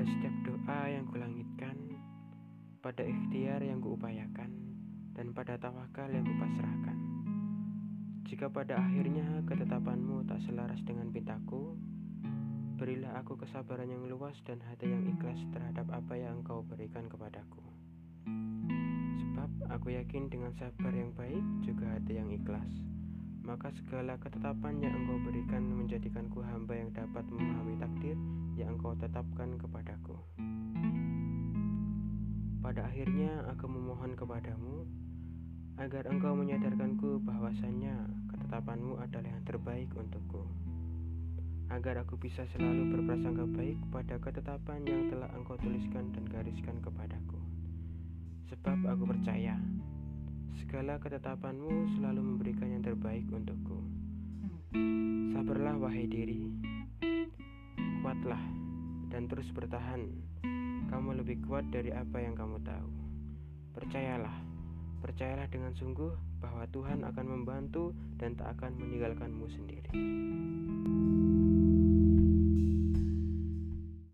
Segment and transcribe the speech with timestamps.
[0.00, 1.76] Pada setiap doa yang kulangitkan,
[2.80, 4.48] pada ikhtiar yang kuupayakan,
[5.12, 6.96] dan pada tawakal yang kupasrahkan.
[8.24, 11.76] Jika pada akhirnya ketetapanmu tak selaras dengan pintaku,
[12.80, 17.60] berilah aku kesabaran yang luas dan hati yang ikhlas terhadap apa yang engkau berikan kepadaku.
[19.20, 22.72] Sebab aku yakin dengan sabar yang baik juga hati yang ikhlas,
[23.44, 27.89] maka segala ketetapan yang engkau berikan menjadikanku hamba yang dapat memahami takdir
[28.80, 30.16] engkau tetapkan kepadaku.
[32.64, 34.88] Pada akhirnya aku memohon kepadamu
[35.76, 37.92] agar engkau menyadarkanku bahwasannya
[38.32, 40.48] ketetapanmu adalah yang terbaik untukku.
[41.68, 47.36] Agar aku bisa selalu berprasangka baik pada ketetapan yang telah engkau tuliskan dan gariskan kepadaku.
[48.48, 49.60] Sebab aku percaya
[50.56, 53.76] Segala ketetapanmu selalu memberikan yang terbaik untukku.
[55.36, 56.48] Sabarlah wahai diri,
[59.20, 60.08] dan terus bertahan.
[60.88, 62.88] Kamu lebih kuat dari apa yang kamu tahu.
[63.76, 64.32] Percayalah,
[65.04, 69.92] percayalah dengan sungguh bahwa Tuhan akan membantu dan tak akan meninggalkanmu sendiri.